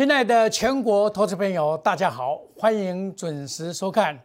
[0.00, 4.16] 亲爱的全国投资朋友，大家好，欢迎准时收看《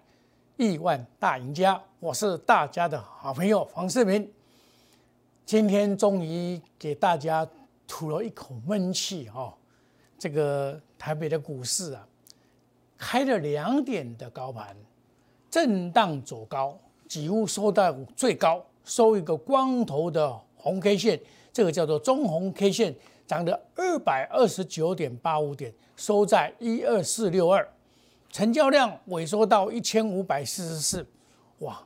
[0.56, 4.26] 亿万大赢家》，我是大家的好朋友黄世明。
[5.46, 7.46] 今天终于给大家
[7.86, 9.54] 吐了一口闷气哦，
[10.18, 12.08] 这个台北的股市啊，
[12.98, 14.74] 开了两点的高盘，
[15.52, 16.80] 震荡走高，
[17.10, 21.20] 几乎收到最高，收一个光头的红 K 线，
[21.52, 22.96] 这个叫做中红 K 线。
[23.28, 27.68] 涨了二百二十九点八五点，收在一二四六二，
[28.30, 31.08] 成交量萎缩到一千五百四十四，
[31.60, 31.82] 哇，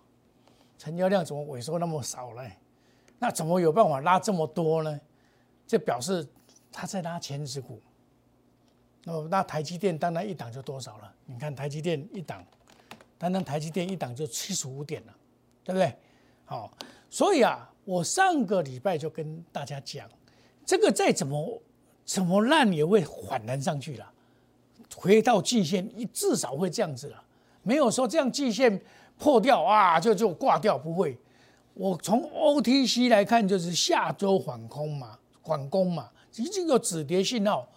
[0.78, 2.42] 成交量怎么萎缩那么少呢？
[3.20, 5.00] 那怎么有办法拉这么多呢？
[5.68, 6.28] 这表示
[6.72, 7.82] 他在拉前指股。
[9.04, 11.14] 那那台积电单单一档就多少了？
[11.26, 12.46] 你看台积电一档，
[13.18, 15.16] 单单台积电一档就七十五点了，
[15.64, 15.96] 对不对？
[16.44, 16.72] 好，
[17.10, 20.10] 所以啊，我上个礼拜就跟大家讲。
[20.70, 21.60] 这个再怎么
[22.06, 24.08] 怎么烂也会反弹上去了，
[24.96, 27.24] 回到季线一至少会这样子了，
[27.64, 28.80] 没有说这样季线
[29.18, 31.18] 破掉啊就就挂掉不会。
[31.74, 37.68] 我从 OTC 来看就是下周反空嘛，反攻嘛，已经有止跌信号，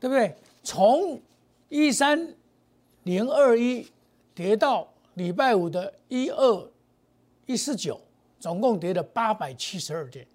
[0.00, 0.34] 对不对？
[0.64, 1.20] 从
[1.68, 2.34] 一三
[3.04, 3.86] 零二一
[4.34, 6.68] 跌到礼拜五的一二
[7.46, 8.00] 一四九，
[8.40, 10.26] 总共跌了八百七十二点。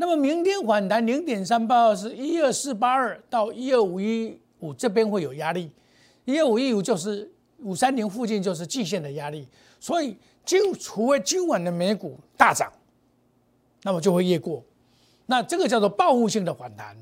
[0.00, 5.70] 那么明天反弹零点三八二是一二四八二到一二五一五这边会有压力，
[6.24, 9.46] 一二五一五就是五三零附近就是季线的压力，
[9.78, 12.72] 所以今除非今晚的美股大涨，
[13.82, 14.64] 那么就会越过，
[15.26, 16.96] 那这个叫做报复性的反弹，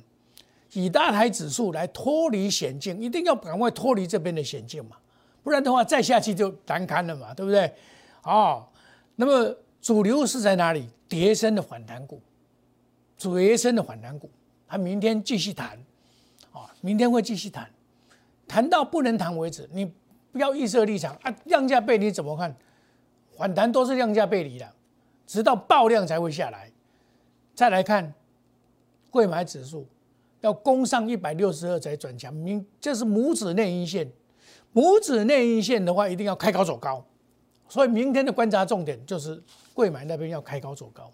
[0.72, 4.96] 以大台指数来脱离险境，一定要赶快脱离这边的险境嘛，
[5.44, 7.72] 不然的话再下去就难堪了嘛，对不对？
[8.24, 8.66] 哦，
[9.14, 10.88] 那么主流是在哪里？
[11.08, 12.20] 叠升的反弹股。
[13.18, 14.30] 主跌升的反弹股，
[14.66, 15.76] 他明天继续谈，
[16.52, 17.68] 啊，明天会继续谈，
[18.46, 19.68] 谈到不能谈为止。
[19.72, 19.84] 你
[20.30, 22.56] 不要预设立场啊，量价背离怎么看？
[23.36, 24.72] 反弹都是量价背离的，
[25.26, 26.70] 直到爆量才会下来。
[27.54, 28.14] 再来看，
[29.10, 29.84] 贵买指数
[30.40, 34.08] 要攻上一百六十二才转强，明这是拇指内阴线，
[34.72, 37.04] 拇指内阴线的话一定要开高走高，
[37.68, 39.42] 所以明天的观察重点就是
[39.74, 41.10] 贵买那边要开高走高。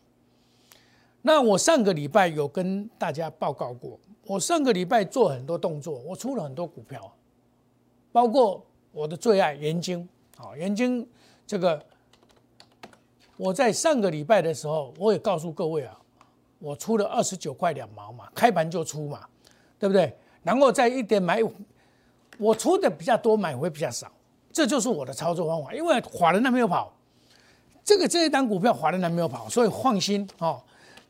[1.27, 7.11] 那我上个礼拜有跟大家报告过，我上个礼拜做很多动作，我出了很多股票，
[8.12, 8.62] 包括
[8.93, 11.09] 我的最爱元晶，啊，元晶
[11.47, 11.83] 这个，
[13.39, 15.99] 我在上个礼拜的时候，我也告诉各位啊，
[16.59, 19.27] 我出了二十九块两毛嘛，开盘就出嘛，
[19.79, 20.15] 对不对？
[20.43, 21.41] 然后再一点买，
[22.37, 24.12] 我出的比较多，买回比较少，
[24.53, 26.93] 这就是我的操作方法，因为华人还没有跑，
[27.83, 30.62] 这个这一单股票华人还没有跑，所以放心哦。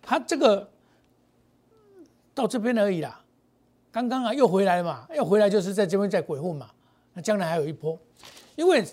[0.07, 0.69] 他这个
[2.35, 3.25] 到这边而已啦，
[3.91, 6.71] 刚刚啊又回来了嘛，又回来就是在这边在鬼混嘛，
[7.13, 7.99] 那将来还有一波，
[8.57, 8.85] 因为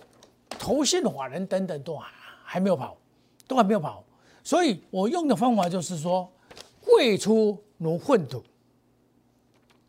[0.49, 1.99] 投信法人等等都
[2.43, 2.95] 还没有跑，
[3.47, 4.03] 都还没有跑，
[4.43, 6.31] 所以我用的方法就是说，
[6.85, 8.43] 贵出如粪土，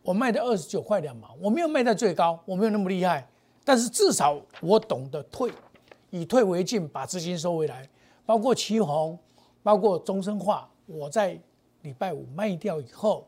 [0.03, 3.28] 我卖的二十九块两毛，我没有卖到最高，我没有那么厉害，
[3.65, 5.53] 但是至少我懂得退，
[6.11, 7.88] 以退为进，把资金收回来，
[8.25, 9.19] 包括旗宏，
[9.62, 10.69] 包括中生化。
[10.87, 11.38] 我在
[11.82, 13.26] 礼拜五卖掉以后，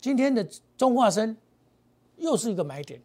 [0.00, 0.46] 今天的
[0.76, 1.36] 中化生
[2.16, 3.00] 又是一个买点，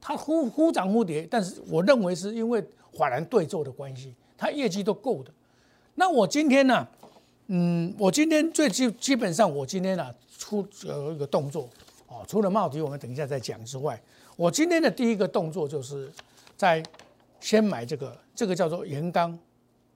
[0.00, 5.32] 它忽忽涨忽跌，但是我认为是因为法兰对做的关系，它业绩都够的。
[5.94, 6.86] 那我今天呢，
[7.48, 11.68] 嗯，我今天最基基本上我今天呢出有一个动作
[12.06, 14.00] 哦，除了帽底我们等一下再讲之外，
[14.36, 16.10] 我今天的第一个动作就是
[16.56, 16.82] 在
[17.40, 19.38] 先买这个，这个叫做盐钢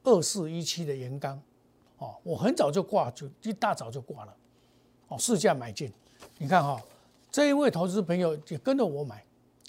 [0.05, 1.41] 二四一七的盐钢。
[2.03, 4.37] 哦，我很早就挂，就一大早就挂了。
[5.07, 5.93] 哦，市价买进，
[6.39, 6.83] 你看哈，
[7.31, 9.25] 这一位投资朋友也跟着我买，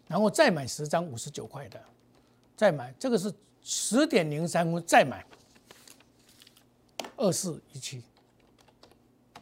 [0.08, 1.80] 然后再买十张五十九块的，
[2.58, 3.32] 再买这个是
[3.62, 5.24] 十点零三分再买
[7.18, 8.02] 二四一七，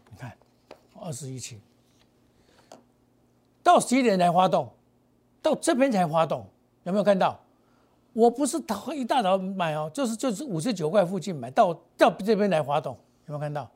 [0.10, 0.38] 你看
[1.00, 1.62] 二四一七，
[3.64, 4.70] 到十一点才发动？
[5.42, 6.46] 到这边才发动，
[6.84, 7.40] 有没有看到？
[8.14, 12.94] 我不是他一大早买哦，就是就是五十九块附近买到到这边来滑动，
[13.28, 13.70] 有没有看到？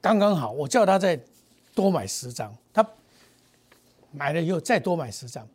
[0.00, 1.18] 刚刚好，我叫他再
[1.74, 2.86] 多买十张，他
[4.10, 5.46] 买了以后再多买十张，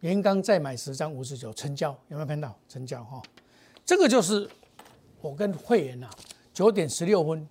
[0.00, 2.54] 元刚再买十张五十九成交，有没有看到？
[2.68, 3.20] 成交哈，
[3.84, 4.48] 这个就是
[5.20, 6.08] 我跟会员呐，
[6.52, 7.46] 九点十六分，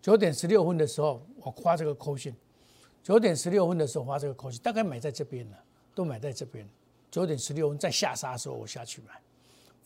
[0.00, 2.34] 九点十六分的时候我发这个扣讯，
[3.02, 5.58] 九点十六分的时候发这个扣讯，大概买在这边了，
[5.94, 6.66] 都买在这边。
[7.10, 9.20] 九点十六分再下杀的时候，我下去买。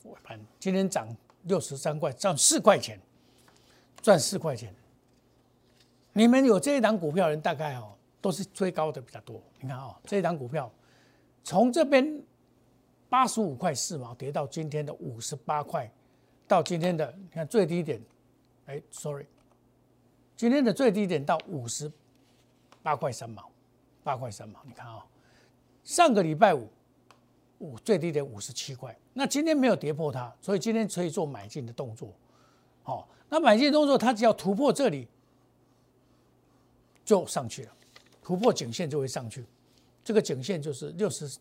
[0.02, 1.08] 我盘今天涨
[1.44, 3.00] 六十三块，赚四块钱，
[4.02, 4.74] 赚四块钱。
[6.12, 9.42] 你们有这一档股票人，大概哦，都是追高的比较多。
[9.60, 10.70] 你看啊，这一档股票
[11.42, 12.22] 从这边
[13.08, 15.90] 八十五块四毛跌到今天的五十八块，
[16.46, 18.00] 到今天的你看最低点，
[18.66, 19.26] 哎，sorry，
[20.36, 21.90] 今天的最低点到五十
[22.82, 23.50] 八块三毛，
[24.02, 24.60] 八块三毛。
[24.64, 25.04] 你看啊，
[25.82, 26.68] 上个礼拜五
[27.58, 32.12] 五最低点五十七块，那今天没有跌破它，所以今天可以做买进的动作。
[32.82, 35.08] 好，那买进动作它只要突破这里。
[37.04, 37.72] 就上去了，
[38.22, 39.44] 突破颈线就会上去。
[40.02, 41.38] 这个颈线就是六十，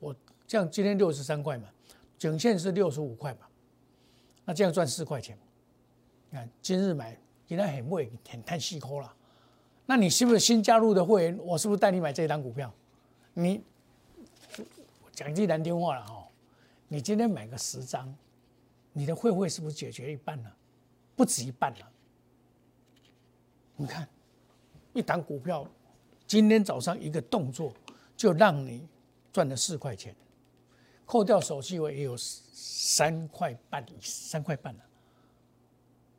[0.00, 0.12] 我
[0.44, 1.68] 这样今天六十三块嘛，
[2.18, 3.46] 颈线是六十五块嘛，
[4.44, 5.38] 那这样赚四块钱。
[6.30, 9.14] 你看今日买，今天很贵，很太细抠了。
[9.86, 11.38] 那你是不是新加入的会员？
[11.44, 12.74] 我是不是带你买这一张股票？
[13.34, 13.62] 你
[15.14, 16.28] 讲句难听话了哈，
[16.88, 18.14] 你今天买个十张，
[18.92, 20.56] 你的会会是不是解决一半了？
[21.16, 21.92] 不止一半了。
[23.76, 24.08] 你看。
[24.96, 25.66] 一档股票，
[26.24, 27.74] 今天早上一个动作
[28.16, 28.86] 就让你
[29.32, 30.14] 赚了四块钱，
[31.04, 34.80] 扣掉手续费也有三块半，三块半了，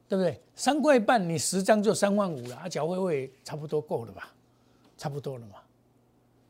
[0.10, 0.42] 对不对？
[0.58, 4.36] 三块半你十张就三万五了，啊，缴费费差不多够了吧？
[4.98, 5.62] 差不多了嘛？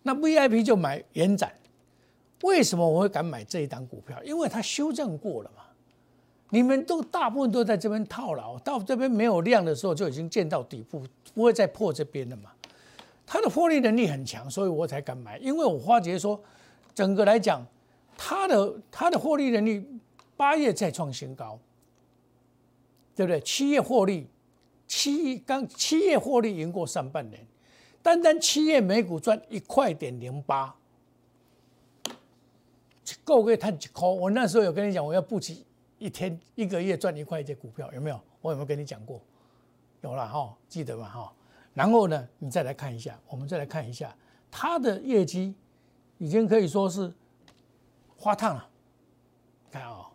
[0.01, 1.55] 那 VIP 就买延展，
[2.45, 4.23] 为什么我会敢买这一档股票？
[4.23, 5.63] 因为它修正过了嘛。
[6.51, 11.03] 你们都大部分都在这边套牢，到这边没有量的时候就已经见到底部，
[11.33, 12.51] 不会再破这边了嘛？
[13.25, 15.39] 它的获利能力很强，所以我才敢买。
[15.39, 16.39] 因为我发觉说，
[16.93, 17.65] 整个来讲，
[18.15, 19.83] 它的它的获利能力
[20.37, 21.59] 八月再创新高，
[23.15, 23.41] 对不对？
[23.41, 24.27] 七月获利，
[24.87, 27.45] 七刚七月获利赢过上半年，
[28.03, 30.73] 单单七月每股赚一块点零八，
[33.23, 34.07] 够可以探几块。
[34.07, 35.57] 我那时候有跟你讲，我要布局。
[35.97, 38.19] 一天一个月赚一块钱股票有没有？
[38.41, 39.21] 我有没有跟你讲过？
[40.01, 41.33] 有了哈，记得吧哈。
[41.73, 44.13] 然后呢，你再来看一下，我们再来看一下
[44.51, 45.55] 它的业绩，
[46.17, 47.11] 已经可以说是
[48.17, 48.69] 花烫了。
[49.71, 50.11] 看啊，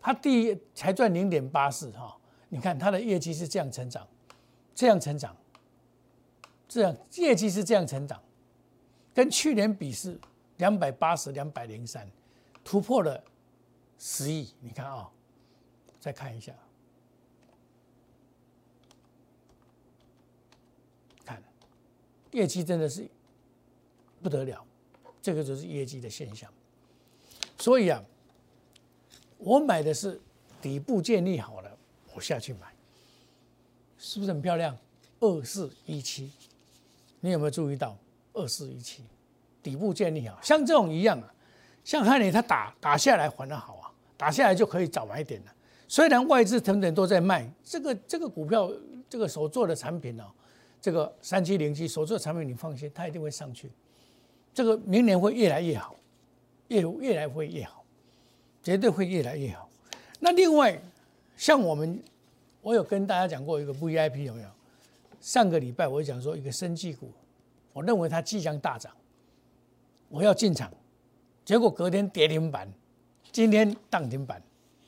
[0.00, 2.16] 它第一才赚零点八四哈，
[2.50, 4.06] 你看它的业绩是这样成长，
[4.74, 5.34] 这样成长，
[6.68, 8.22] 这样业绩是这样成长，
[9.14, 10.20] 跟去年比是
[10.58, 12.08] 两百八十两百零三，
[12.64, 13.22] 突破了
[13.98, 14.52] 十亿。
[14.60, 15.10] 你看啊。
[16.00, 16.54] 再看一下，
[21.24, 21.42] 看
[22.30, 23.08] 业绩真的是
[24.22, 24.62] 不得了，
[25.22, 26.52] 这个就是业绩的现象。
[27.58, 28.04] 所以啊，
[29.38, 30.20] 我买的是
[30.60, 31.78] 底部建立好了，
[32.12, 32.76] 我下去买，
[33.96, 34.76] 是不是很漂亮？
[35.20, 36.30] 二四一七，
[37.20, 37.96] 你有没有注意到
[38.34, 39.02] 二四一七
[39.62, 40.38] 底部建立好？
[40.42, 41.34] 像这种一样啊，
[41.84, 45.52] 像汉尼它打打下来还的好啊，打下来就可以早买点了。
[45.86, 48.70] 虽然外资等等都在卖这个这个股票，
[49.08, 50.24] 这个所做的产品呢，
[50.80, 53.70] 这个三七零七所做的产品，你放心，它一定会上去。
[54.54, 55.94] 这个明年会越来越好，
[56.68, 57.84] 越越来会越好，
[58.62, 59.68] 绝对会越来越好。
[60.20, 60.80] 那另外，
[61.36, 62.02] 像我们，
[62.62, 64.48] 我有跟大家讲过一个 VIP 有没有？
[65.20, 67.10] 上个礼拜我讲说一个生技股，
[67.72, 68.92] 我认为它即将大涨，
[70.08, 70.72] 我要进场，
[71.44, 72.72] 结果隔天跌停板，
[73.30, 74.42] 今天涨停板。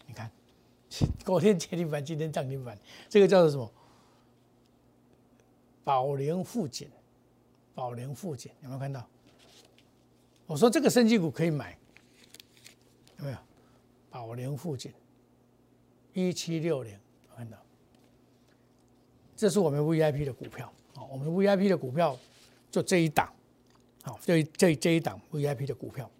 [0.06, 0.30] 你看
[1.24, 3.70] 昨天跌停板，今天涨停板，这个叫做什么？
[5.84, 6.88] 宝莲富锦，
[7.74, 9.06] 宝莲富锦有没有看到？
[10.46, 11.76] 我说这个升级股可以买，
[13.18, 13.38] 有没有？
[14.10, 14.92] 宝莲富锦
[16.14, 16.98] 一七六零，
[17.36, 17.58] 看到？
[19.36, 22.18] 这是我们 VIP 的股票啊，我们 VIP 的股票
[22.70, 23.30] 就这一档，
[24.02, 26.10] 好，这这这一档 VIP 的股票，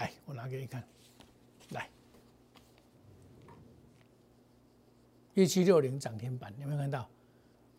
[0.00, 0.82] 来，我拿给你看。
[1.70, 1.88] 来
[5.34, 7.08] 一七六零涨停板，有没有看到？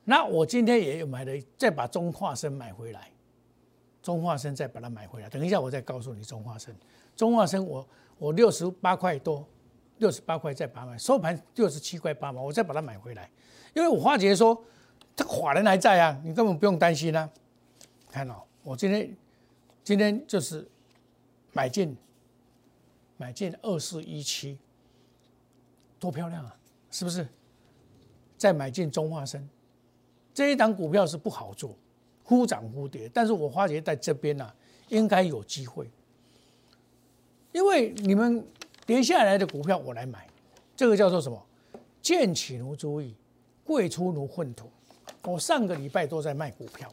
[0.05, 3.11] 那我今天也有买了，再把中化生买回来，
[4.01, 5.29] 中化生再把它买回来。
[5.29, 6.73] 等一下我再告诉你中化生，
[7.15, 7.87] 中化生我
[8.17, 9.45] 我六十八块多，
[9.97, 13.29] 六十八块再把它，收盘六十七块八毛，我再把它买回来。
[13.73, 14.63] 因为我发觉说，
[15.15, 17.29] 这个法人还在啊，你根本不用担心啊。
[18.09, 19.15] 看到我今天
[19.83, 20.67] 今天就是
[21.53, 21.95] 买进
[23.21, 24.57] 买进二四一七，
[25.99, 26.57] 多漂亮啊，
[26.89, 27.27] 是不是？
[28.35, 29.47] 再买进中化生
[30.33, 31.77] 这一档股票是不好做，
[32.23, 33.07] 忽涨忽跌。
[33.13, 34.51] 但是我发觉在这边呢，
[34.89, 35.87] 应该有机会，
[37.51, 38.43] 因为你们
[38.87, 40.27] 跌下来的股票我来买，
[40.75, 41.39] 这个叫做什么？
[42.01, 43.13] 见起如注意，
[43.63, 44.67] 贵出如粪土。
[45.25, 46.91] 我上个礼拜都在卖股票，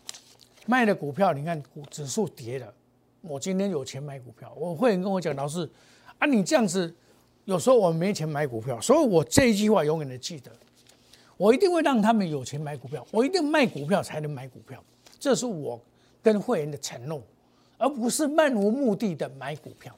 [0.66, 2.74] 卖的股票你看股指数跌了，
[3.22, 4.52] 我今天有钱买股票。
[4.54, 5.66] 我会员跟我讲，老师
[6.18, 6.94] 啊，你这样子
[7.44, 10.50] 有时候我没钱买股票，所以我这一句话永远的记得。
[11.36, 14.82] 我一定会让他们有钱买股票，我一定卖股票才能买股票。
[15.20, 15.80] 这是我
[16.20, 17.22] 跟会员的承诺，
[17.76, 19.96] 而不是漫无目的的买股票。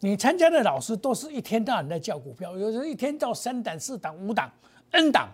[0.00, 4.50] 你参加的老师都是一天到晚在叫股票，有人一天到三档、四档、五档、
[4.92, 5.28] N 档，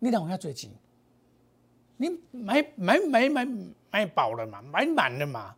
[0.00, 0.68] 你等下最急。
[1.96, 3.48] 你买买买买
[3.90, 5.54] 买饱了嘛，买满了嘛。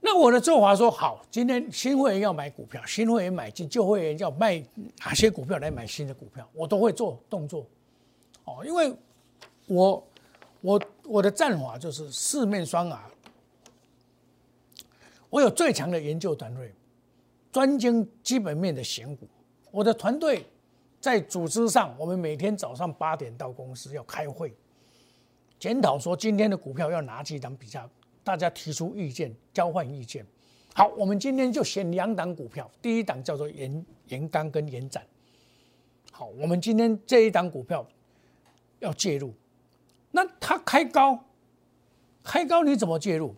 [0.00, 4.62] 那我的做法说好，今天新会员要买股票，新会员买进，旧会员要卖
[4.98, 7.66] 哪些股票来买新的股票，我都会做动作。
[8.44, 8.94] 哦，因为
[9.66, 10.08] 我
[10.60, 13.00] 我我的战法就是四面双耳，
[15.28, 16.74] 我有最强的研究团队。
[17.52, 19.26] 专精基本面的选股，
[19.72, 20.46] 我的团队
[21.00, 24.54] 在组织上，我们每天早上八点到公司要开会，
[25.58, 27.90] 检讨说今天的股票要拿几档比较，
[28.30, 30.24] 大家提出意见，交换意见。
[30.72, 35.04] 好，我们今天就选两档股票，第一档叫做延延钢跟延展。
[36.12, 37.84] 好，我们今天这一档股票
[38.78, 39.34] 要介入，
[40.12, 41.18] 那它开高，
[42.22, 43.34] 开高你怎么介入？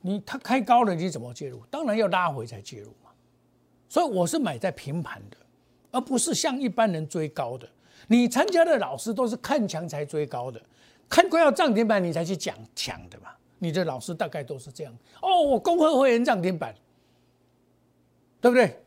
[0.00, 1.60] 你它开高了你怎么介入？
[1.70, 3.10] 当然要拉回才介入嘛。
[3.86, 5.36] 所以我是买在平盘的，
[5.90, 7.68] 而不是像一般人追高的。
[8.08, 10.58] 你参加的老师都是看强才追高的，
[11.06, 13.28] 看快要涨停板你才去讲强的嘛？
[13.58, 14.96] 你的老师大概都是这样。
[15.20, 16.74] 哦，我恭贺会员涨停板，
[18.40, 18.82] 对不对？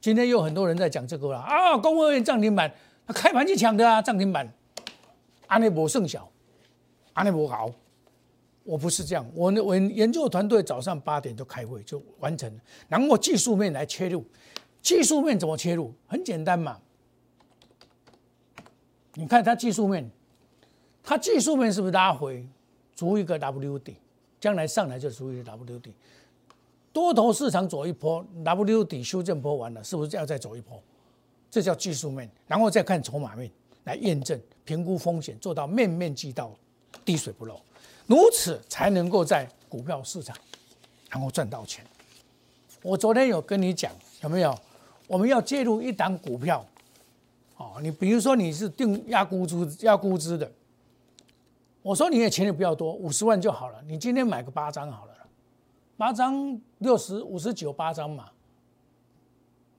[0.00, 2.72] 今天有很多人在讲这个了啊，恭贺会员涨停板，
[3.06, 4.48] 他开盘就抢的啊，涨停板，
[5.46, 6.30] 安内博胜小，
[7.12, 7.70] 安内博好。
[8.62, 14.24] 我不是这样，我我研究团队早上八点就开会就完成了，然后技术面来切入，
[14.82, 15.94] 技术面怎么切入？
[16.08, 16.80] 很简单嘛，
[19.14, 20.10] 你看它技术面，
[21.00, 22.44] 它技术面是不是拉回，
[22.96, 23.96] 逐一个 W 底，
[24.40, 25.92] 将来上来就逐一个 W 底，
[26.92, 30.82] 多头市场走一波，W 底修正波完了，是不是要再走一波？
[31.50, 33.50] 这叫技术面，然后再看筹码面
[33.84, 36.50] 来验证、评估风险，做到面面俱到，
[37.04, 37.60] 滴水不漏。
[38.06, 40.36] 如此才能够在股票市场，
[41.10, 41.84] 然后赚到钱。
[42.82, 44.58] 我昨天有跟你讲，有没有？
[45.06, 46.64] 我们要介入一档股票，
[47.56, 50.50] 哦，你比如说你是定压估值、压估值的，
[51.86, 53.80] 我说你的钱也不要多，五十万就好了。
[53.86, 55.14] 你今天买个八张好了，
[55.96, 58.28] 八张六十五十九八张嘛，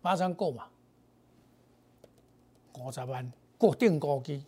[0.01, 0.67] 八张够嘛？
[2.79, 4.41] 五十万过定高基。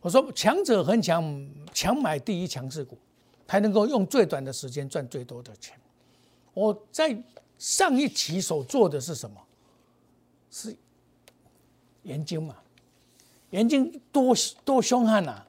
[0.00, 2.98] 我说强者恒强，强买第一强势股。
[3.46, 5.78] 才能够用最短的时间赚最多的钱。
[6.52, 7.16] 我在
[7.56, 9.40] 上一期所做的是什么？
[10.50, 10.76] 是
[12.02, 12.56] 研究嘛？
[13.50, 14.34] 研究多
[14.64, 15.45] 多凶悍呐！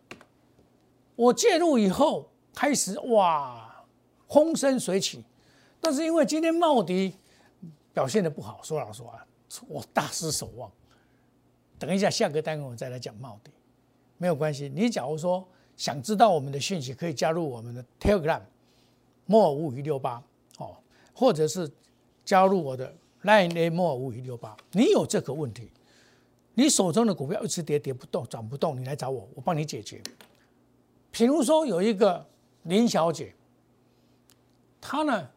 [1.17, 3.85] 我介入以后开始哇，
[4.29, 5.25] 风生水起。
[5.81, 7.13] 但是因为今天茂迪
[7.93, 9.27] 表现的不好，说老实话，
[9.67, 10.71] 我大失所望。
[11.77, 13.51] 等一下下个单元我再来讲茂迪，
[14.17, 14.71] 没有关系。
[14.73, 15.45] 你假如说。
[15.77, 18.41] 想知道我们的讯息，可以加入我们的 Telegram，
[19.27, 20.23] 莫五五一六八
[20.57, 20.75] 哦，
[21.13, 21.71] 或者是
[22.25, 24.57] 加入我的 Line A 莫五五一六八。
[24.71, 25.69] 你有这个问题，
[26.55, 30.01] 你手中的股票一直跌跌不动，涨不动，你来找我，我帮你解决。
[31.17, 32.23] 比如说有一个
[32.63, 33.33] 林小姐，
[34.79, 35.27] 她呢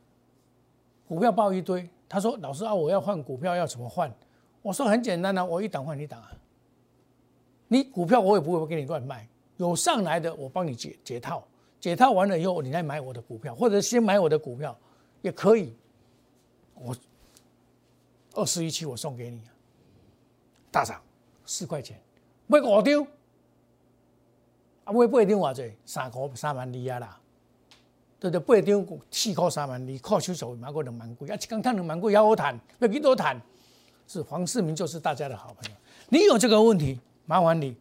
[1.09, 4.13] 股票报一堆，她说老师啊，我要换股票要怎么换？
[4.61, 6.31] 我说很简单啊，我一档换一档啊，
[7.67, 9.27] 你股票我也不会给你乱卖。
[9.57, 11.43] 有上来的，我帮你解解套，
[11.81, 14.77] 解套完了以后，你再买我的股票，或者先买我的股票
[15.23, 15.75] 也可以。
[16.75, 16.95] 我
[18.35, 19.41] 二十一期我送给你，
[20.71, 21.01] 大涨
[21.47, 21.99] 四块钱，
[22.47, 23.07] 买五丢，
[24.91, 27.21] 啊买八张偌济，三块三万二啊啦，
[28.19, 33.41] 对对，八张四块三万二，靠手手买过两万贵，啊一刚赚两万贵也好谈，要几多谈？
[34.09, 35.77] 是黄世明就是大家的好朋友，
[36.09, 37.77] 你有这个问题，麻烦你。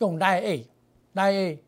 [0.00, 1.58] 用 Line A，Line A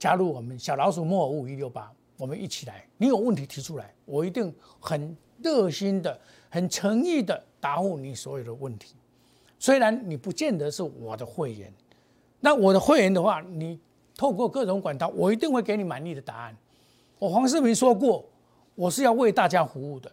[0.00, 2.84] 加入我们小老鼠莫尔五一六八，我们一起来。
[2.96, 6.18] 你有问题提出来，我一定很热心的、
[6.50, 8.94] 很诚意的答复你所有的问题。
[9.60, 11.72] 虽然你不见得是我的会员，
[12.44, 13.78] 那我的会员的话，你
[14.16, 16.56] 透过各种管道，我一定会给你满意的答案。
[17.18, 18.24] 我黄世明说过，
[18.74, 20.12] 我是要为大家服务的。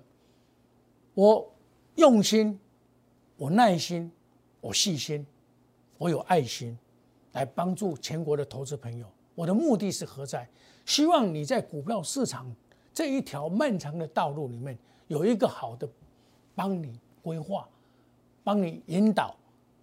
[1.15, 1.51] 我
[1.95, 2.57] 用心，
[3.35, 4.11] 我耐心，
[4.61, 5.25] 我细心，
[5.97, 6.77] 我有爱心。
[7.33, 9.05] 来帮助全国的投资朋友，
[9.35, 10.47] 我的目的是何在？
[10.83, 12.51] 希望你在股票市场
[12.91, 14.75] 这一条漫长的道路里面
[15.07, 15.87] 有一个好的
[16.55, 17.67] 帮你规划、
[18.43, 19.35] 帮你引导、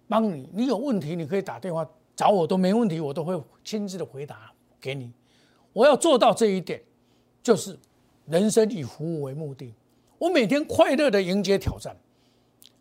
[0.09, 0.49] 帮你。
[0.51, 1.87] 你有问题你可以打电话
[2.17, 5.13] 找我都没问题，我都会亲自的回答给你。
[5.71, 6.81] 我要做到这一点，
[7.43, 7.77] 就是
[8.25, 9.71] 人生以服务为目的。
[10.17, 11.95] 我每天快乐的迎接挑战。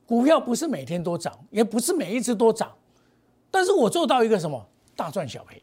[0.07, 2.75] 股票不是每天都涨，也不是每一次都涨。
[3.51, 5.63] 但是我做到一个什么大赚小赔，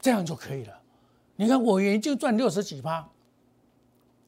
[0.00, 0.80] 这样就可以了。
[1.36, 3.08] 你看我已经赚六十几趴，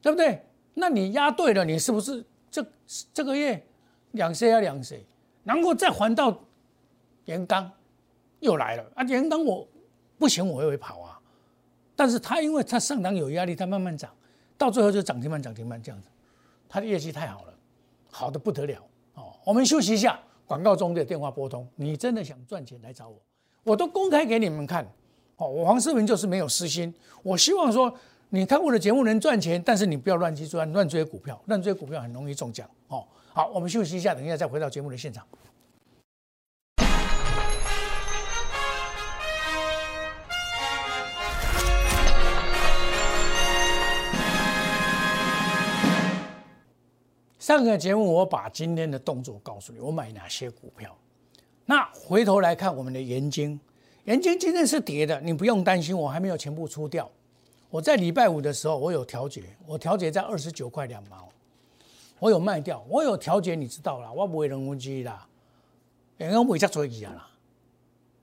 [0.01, 0.45] 对不对？
[0.73, 2.65] 那你押对了，你是不是这
[3.13, 3.61] 这个月
[4.11, 5.05] 两 C 啊两 C，
[5.43, 6.45] 然后再还到
[7.25, 7.69] 盐钢
[8.41, 9.03] 又来了啊？
[9.03, 9.65] 连当我
[10.19, 11.17] 不行，我也会跑啊。
[11.95, 14.11] 但是它因为它上档有压力，它慢慢涨，
[14.57, 16.07] 到最后就涨停板涨停板这样子，
[16.67, 17.53] 它的业绩太好了，
[18.09, 18.83] 好的不得了
[19.13, 19.33] 哦。
[19.45, 23.15] 我们休息一下，广告中的电话拨通，你真的想赚钱来找我，
[23.63, 24.85] 我都公开给你们看。
[25.37, 26.93] 哦，我黄世明就是没有私心。
[27.23, 27.91] 我希望说，
[28.29, 32.69] 你看我的节目能赚钱，但是你不要乱去赚、乱追股票，乱追股票很容易中奖。
[32.87, 35.25] 哦，好，我们休息一下，等一下再回到节目的现场。
[47.51, 50.95] 上个节目我把今天的动作告诉你，我买哪些股票。
[51.65, 53.59] 那回头来看我们的盐金。
[54.05, 57.11] 盐金今天是跌的，你不用担心，我还没有全部出掉。
[57.69, 61.27] 我在礼拜五的时候，我有调节，我调节在二十九块两毛，
[62.19, 65.27] 我有卖掉，我有调节，你知道啦，我不会人分之啦，
[66.19, 67.27] 因为我未只做去啊啦。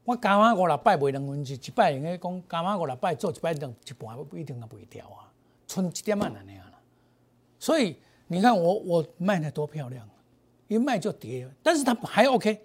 [0.04, 5.30] 我加码五六百卖两分之，一百应该讲加码五六百做一百两一半不一定啊不会掉啊，
[5.66, 6.78] 存一点万那样啦。
[7.58, 10.08] 所以你看我我卖的多漂亮，
[10.68, 12.61] 一卖就跌，但是它还 OK，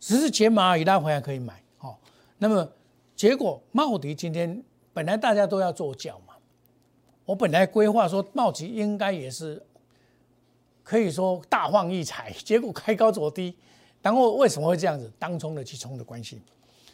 [0.00, 1.96] 只是解码而已，拉回来可以买哦。
[2.38, 2.66] 那么，
[3.14, 6.34] 结果茂迪今天本来大家都要做轿嘛，
[7.24, 9.62] 我本来规划说茂迪应该也是
[10.82, 13.54] 可以说大放异彩， 结果开高走低，
[14.00, 15.10] 然后为什么会这样子？
[15.18, 16.40] 当冲的去冲的关系，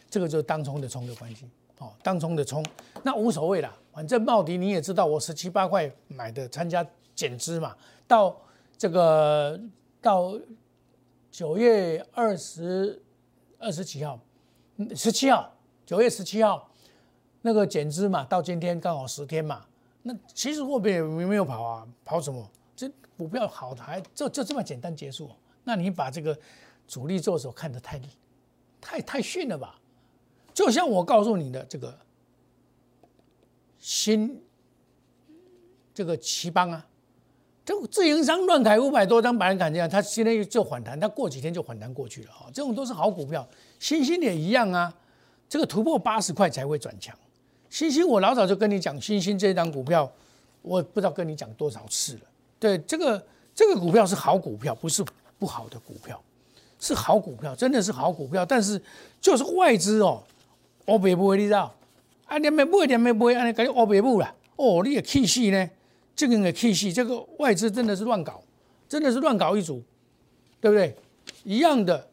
[0.09, 1.45] 这个就是当冲的冲的关系。
[1.77, 2.63] 哦，当冲的冲，
[3.01, 6.85] 那无所谓啦，反正茂迪你也知道，我十七八块买的，参加
[7.21, 8.35] 减资嘛，到
[8.75, 9.59] 这个
[10.01, 10.39] 到
[11.29, 12.99] 九月二十
[13.59, 14.19] 二十几号。
[14.95, 15.53] 十七号，
[15.85, 16.71] 九月十七号，
[17.43, 19.63] 那个减资嘛，到今天刚好十天嘛。
[20.01, 22.49] 那其实货币也没有跑啊，跑什么？
[22.75, 25.29] 这股票好还就就这么简单结束？
[25.63, 26.35] 那你把这个
[26.87, 28.01] 主力做手看得太
[28.79, 29.79] 太太逊了吧？
[30.55, 31.95] 就像我告诉你的这个
[33.77, 34.41] 新
[35.93, 36.87] 这个奇邦啊，
[37.71, 42.45] 这自营商乱砍五百多张，把人砍这样，他现在就反弹，他过几天就反弹过去了啊。
[42.53, 43.47] 这种都是好股票。
[43.79, 44.93] 星星也一样啊，
[45.47, 47.15] 这个突破八十块才会转强。
[47.69, 50.11] 星星，我老早就跟你讲，星星这张股票，
[50.61, 52.21] 我不知道跟你讲多少次了。
[52.59, 55.03] 对，这个这个股票是好股票，不是
[55.39, 56.21] 不好的股票，
[56.79, 58.45] 是好股票，真的是好股票。
[58.45, 58.81] 但是
[59.21, 60.21] 就是外资哦，
[60.85, 61.73] 欧北部你知道？
[62.25, 64.33] 啊，连没买，连没买，安尼感觉欧北部啦。
[64.57, 65.69] 哦，你的气势呢？
[66.15, 68.43] 这个的气势，这个外资真的是乱搞，
[68.87, 69.83] 真的是乱搞一组，
[70.59, 70.95] 对不对？
[71.43, 72.09] 一样的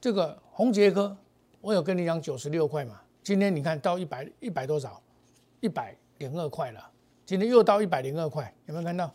[0.00, 0.40] 这个。
[0.54, 1.16] 红杰科，
[1.62, 3.00] 我有跟你讲九十六块嘛？
[3.22, 5.02] 今天你看到一百一百多少？
[5.60, 6.90] 一百零二块了。
[7.24, 9.10] 今天又到一百零二块，有没有看到？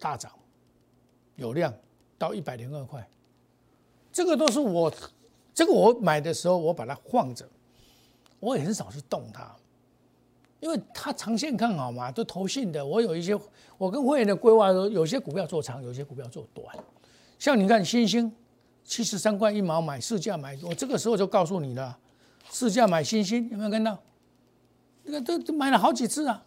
[0.00, 0.32] 大涨，
[1.36, 1.72] 有量
[2.18, 3.08] 到一百零二块。
[4.12, 4.92] 这个都是我，
[5.54, 7.48] 这个我买的时候我把它放着，
[8.40, 9.54] 我也很少去动它，
[10.64, 12.84] 因为它长线看好嘛，都投信的。
[12.84, 13.38] 我有一些，
[13.76, 16.74] 我跟会员的规划说，有些股票做长，有些股票做短。
[17.38, 18.32] 像你看，星星
[18.82, 21.98] 七十三块一毛买市价买，我这个时候就告诉你了，
[22.50, 23.98] 市价买星星有没有看到？
[25.02, 26.42] 那个都都买了好几次啊！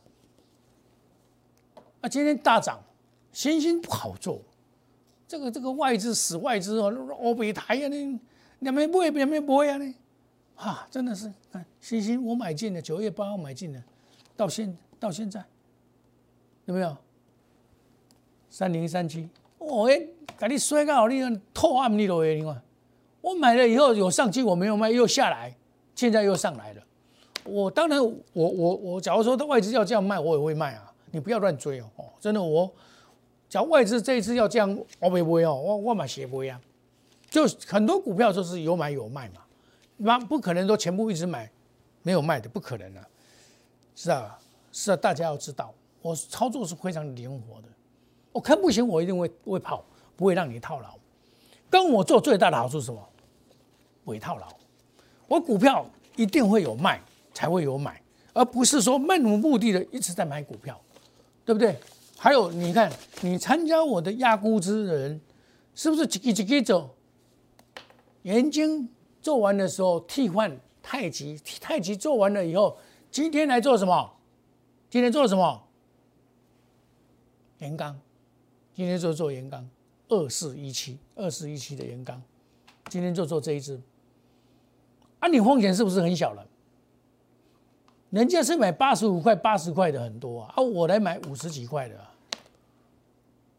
[2.02, 2.84] 啊，今天大涨，
[3.32, 4.42] 星星不好做，
[5.28, 8.20] 这个这个外资死外资哦，欧北台呀，那
[8.62, 9.94] 两边不会，两边不会啊，呢，
[10.56, 13.80] 哈，真的是看星星，我买进了，九月八号买进的，
[14.38, 15.44] 到现到现在
[16.66, 16.96] 有没有？
[18.50, 19.28] 三零三七。
[19.58, 20.02] 我哎，
[20.38, 21.22] 给你摔到你
[21.54, 22.56] 透暗你都会另外，
[23.20, 25.54] 我买了以后有上去，我没有卖，又下来，
[25.96, 26.84] 现在又上来了。
[27.44, 30.94] 我当然，我我我，假如说外资要这样卖，我也会卖啊。
[31.12, 32.72] 你不要乱追哦，哦真的，我
[33.50, 34.70] 假如外资这一次要这样，
[35.00, 36.62] 我不会哦，我我买鞋不会啊。
[37.30, 39.42] 就很多股票就是有买有卖嘛，
[39.98, 41.50] 那不可能说全部一直买，
[42.04, 43.02] 没有卖的，不可能的。
[44.00, 44.40] 是啊，
[44.72, 47.68] 是啊，大家要知道，我操作是非常灵活的。
[48.32, 49.84] 我看不行，我一定会会跑，
[50.16, 50.94] 不会让你套牢。
[51.68, 53.04] 跟我做最大的好处是什么？
[54.06, 54.48] 不会套牢。
[55.28, 55.84] 我股票
[56.16, 57.02] 一定会有卖，
[57.34, 58.00] 才会有买，
[58.34, 60.80] 而不是说漫无目的的一直在买股票，
[61.44, 61.76] 对不对？
[62.20, 65.20] 还有，你看你参加我的压估值的人，
[65.74, 66.88] 是不是几几几走？
[68.22, 68.88] 眼睛
[69.24, 72.78] 做完的时候替换太极，太极做完了以后，
[73.12, 74.14] 今天来做什么？
[74.90, 75.64] 今天做什么？
[77.60, 78.00] 连钢。
[78.74, 79.68] 今天就做盐钢，
[80.08, 82.22] 二四一七，二四一七的盐钢，
[82.90, 83.82] 今天就做这一支，
[85.20, 86.46] 啊，你风险是不是很小了？
[88.12, 92.00] 人家是买八十五块、八十块的很多啊，啊，我来买五十几块的，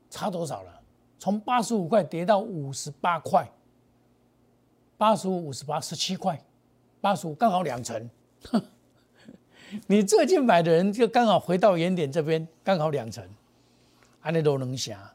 [0.08, 0.80] 差多少了？
[1.18, 3.50] 从八十五块跌到五十八块，
[4.96, 6.40] 八十五、五十八、十七块，
[7.00, 8.08] 八十五刚好两成。
[9.87, 13.22] 你最近买的人就刚好回到原点这边，刚好两成，
[14.22, 15.12] 安尼都能下。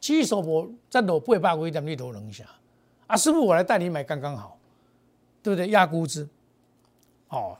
[0.00, 2.44] 其实我再落八百几点，你都能下。
[3.08, 4.56] 啊，师傅，我来带你买刚刚好，
[5.42, 5.70] 对不对？
[5.70, 6.28] 压估值，
[7.28, 7.56] 哦。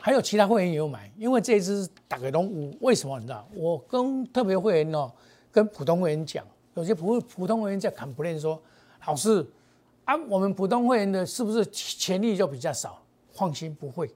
[0.00, 3.46] 还有其他会员也有买，因为这一支打给龙五，为什么你知道？
[3.54, 5.10] 我跟特别会员哦，
[5.50, 8.58] 跟普通会员讲，有些普普通会员在砍不练说，
[9.06, 9.44] 老师
[10.04, 13.02] 啊，我们普通会员的是不是潜力就比较少？
[13.32, 14.08] 放心，不会。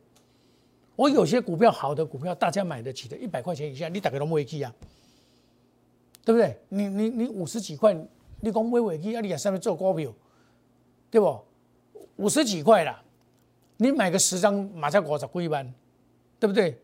[0.96, 4.72] 我有些股票好的股票，大家买得起的，一百块钱以下，你打给龙尾基啊，
[6.24, 6.58] 对不对？
[6.68, 7.94] 你你你五十几块，
[8.40, 10.12] 你讲微尾基啊，你在上面做股票，
[11.10, 11.40] 对不？
[12.16, 13.02] 五十几块啦。
[13.78, 15.74] 你买个十张马上股十几万，
[16.38, 16.78] 对不对？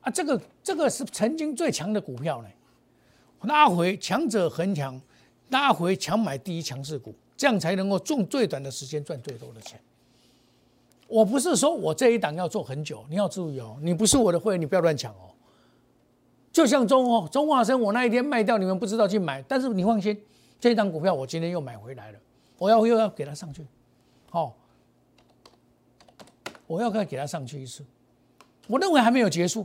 [0.00, 2.48] 啊，这个这个是曾经最强的股票呢，
[3.42, 5.00] 拉回强者恒强，
[5.48, 9.80] 拉回强买第一强势股，这样才能够用最短的时间赚最多的钱。
[11.08, 15.30] 我不是说我这一档要做很久，你要注意哦，你不是我的会员，你不要乱抢哦。
[16.52, 20.20] 就像中哦中华生，我那一天卖掉，你们不知道去买，但是你放心，
[20.58, 22.18] 这一档股票我今天又买回来了，
[22.58, 23.66] 我要又要给它上去，
[24.30, 24.56] 好。
[26.68, 27.84] 我要再给它上去一次，
[28.66, 29.64] 我认为还没有结束，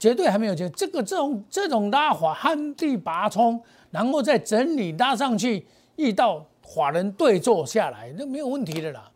[0.00, 0.68] 绝对还没有结。
[0.70, 3.62] 这个这种这种拉法旱地拔葱，
[3.92, 9.08] 然后再整理拉上去，遇到法人对坐下来，那没有问题的啦。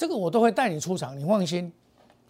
[0.00, 1.70] 这个我都会带你出场，你放心。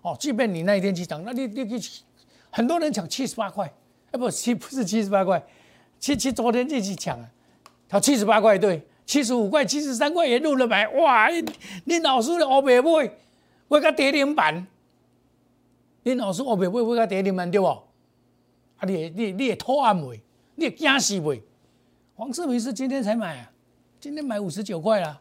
[0.02, 2.02] 哦，即便你那一天去抢，那你你去，
[2.50, 3.72] 很多人抢七十八块，
[4.10, 5.40] 哎不七不是七十八块，
[6.00, 7.30] 七七昨天就去抢啊，
[7.88, 11.28] 他七十八块对，七十五块、七十三块也入了买，哇，
[11.84, 13.16] 你老师的欧白会。
[13.68, 14.66] 我甲跌停板，
[16.02, 17.66] 你老师我袂买，我甲跌停板对不？
[17.68, 17.82] 啊，
[18.82, 20.20] 你你你也偷安未？
[20.56, 21.40] 你也惊死未？
[22.16, 23.52] 黄世明是今天才买啊，
[24.00, 25.20] 今天买五十九块啦，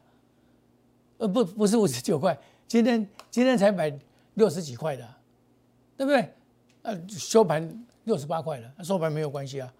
[1.19, 3.93] 呃不不是五十九块，今天今天才买
[4.33, 5.07] 六十几块的，
[5.95, 6.33] 对不对？
[6.81, 9.73] 呃收盘六十八块了，收盘没有关系啊，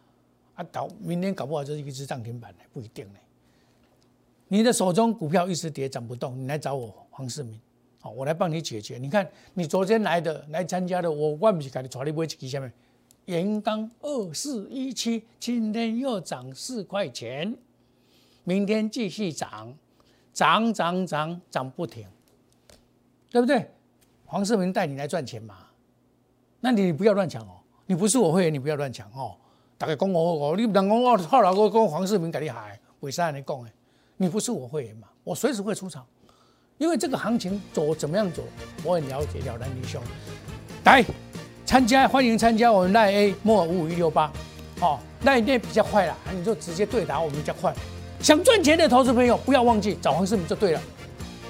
[0.56, 3.20] 啊搞明天搞不好就是一只涨停板，不一定呢。
[4.50, 7.60] 你的手中股票一直跌涨不动，你来找我黄世明。
[8.02, 8.98] 好，我来帮你解决。
[8.98, 12.72] 你看，你昨天来的、来参加的，我万不是给你抓你买一支下面，
[13.26, 17.56] 元刚二四一七，今天又涨四块钱，
[18.44, 19.74] 明天继续涨，
[20.34, 22.06] 涨涨涨涨不停，
[23.32, 23.70] 对不对？
[24.26, 25.56] 黄世明带你来赚钱嘛？
[26.60, 29.36] 那你不要乱抢哦，你不是我会员，你不要乱抢哦。
[29.78, 33.72] 大概讲我我，你不能讲我后来我跟黄世明给你喊，为啥你讲诶？
[34.18, 35.08] 你不是我会员嘛？
[35.24, 36.06] 我随时会出场。
[36.78, 38.44] 因为这个行情走怎么样走，
[38.84, 40.02] 我很了解了然于胸。
[40.86, 41.04] 来
[41.66, 44.32] 参加，欢迎参加我们赖 A 莫五五一六八，
[44.80, 47.74] 哦，那一边比较快了，你就直接对答我们比较快。
[48.22, 50.82] 想赚钱的投资朋友，不要忘记找黄世明就对了。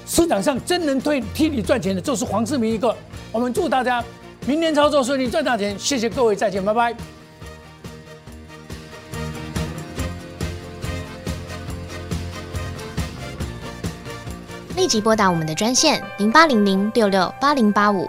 [0.06, 2.94] 市场上真能推替你赚钱的，就是黄世明一个。
[3.32, 4.02] 我们祝大家
[4.46, 5.78] 明年操作顺利，赚大钱。
[5.78, 6.96] 谢谢各位，再见，拜拜。
[14.76, 18.08] 立即拨打我们的专线零八零零六六八零八五